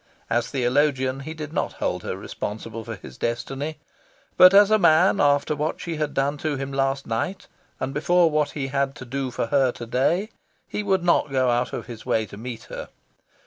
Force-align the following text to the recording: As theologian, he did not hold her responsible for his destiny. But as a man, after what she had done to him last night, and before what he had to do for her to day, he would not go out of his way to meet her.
As 0.31 0.47
theologian, 0.47 1.19
he 1.19 1.35
did 1.35 1.53
not 1.53 1.73
hold 1.73 2.01
her 2.01 2.17
responsible 2.17 2.83
for 2.83 2.95
his 2.95 3.19
destiny. 3.19 3.77
But 4.35 4.51
as 4.51 4.71
a 4.71 4.79
man, 4.79 5.19
after 5.21 5.55
what 5.55 5.79
she 5.79 5.97
had 5.97 6.15
done 6.15 6.39
to 6.39 6.55
him 6.55 6.73
last 6.73 7.05
night, 7.05 7.45
and 7.79 7.93
before 7.93 8.31
what 8.31 8.49
he 8.57 8.69
had 8.69 8.95
to 8.95 9.05
do 9.05 9.29
for 9.29 9.45
her 9.53 9.71
to 9.73 9.85
day, 9.85 10.29
he 10.67 10.81
would 10.81 11.03
not 11.03 11.29
go 11.29 11.51
out 11.51 11.71
of 11.71 11.85
his 11.85 12.03
way 12.03 12.25
to 12.25 12.35
meet 12.35 12.63
her. 12.63 12.89